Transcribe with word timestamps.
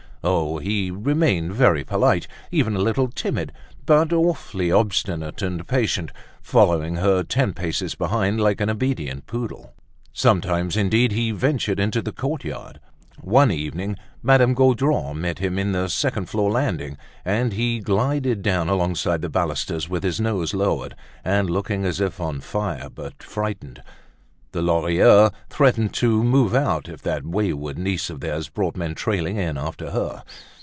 Oh! 0.23 0.59
he 0.59 0.91
remained 0.91 1.51
very 1.53 1.83
polite, 1.83 2.27
even 2.51 2.75
a 2.75 2.79
little 2.79 3.07
timid, 3.07 3.51
but 3.87 4.13
awfully 4.13 4.71
obstinate 4.71 5.41
and 5.41 5.67
patient, 5.67 6.11
following 6.43 6.97
her 6.97 7.23
ten 7.23 7.53
paces 7.55 7.95
behind 7.95 8.39
like 8.39 8.61
an 8.61 8.69
obedient 8.69 9.25
poodle. 9.25 9.73
Sometimes, 10.13 10.77
indeed, 10.77 11.11
he 11.11 11.31
ventured 11.31 11.79
into 11.79 12.03
the 12.03 12.11
courtyard. 12.11 12.79
One 13.19 13.49
evening, 13.51 13.97
Madame 14.21 14.53
Gaudron 14.53 15.19
met 15.19 15.39
him 15.39 15.57
on 15.57 15.71
the 15.71 15.87
second 15.87 16.29
floor 16.29 16.51
landing, 16.51 16.99
and 17.25 17.53
he 17.53 17.79
glided 17.79 18.43
down 18.43 18.69
alongside 18.69 19.23
the 19.23 19.27
balusters 19.29 19.89
with 19.89 20.03
his 20.03 20.21
nose 20.21 20.53
lowered 20.53 20.95
and 21.25 21.49
looking 21.49 21.83
as 21.83 21.99
if 21.99 22.21
on 22.21 22.41
fire, 22.41 22.91
but 22.93 23.23
frightened. 23.23 23.81
The 24.53 24.61
Lorilleuxs 24.61 25.33
threatened 25.49 25.93
to 25.93 26.21
move 26.25 26.53
out 26.53 26.89
if 26.89 27.01
that 27.03 27.25
wayward 27.25 27.77
niece 27.79 28.09
of 28.09 28.19
theirs 28.19 28.49
brought 28.49 28.75
men 28.75 28.95
trailing 28.95 29.37
in 29.37 29.57
after 29.57 29.91
her. 29.91 30.23